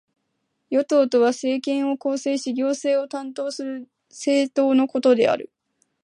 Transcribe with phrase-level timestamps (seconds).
[0.71, 5.51] 与党とは、政権を構成し行政を担当する政党のことである。